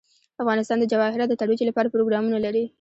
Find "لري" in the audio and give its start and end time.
2.45-2.63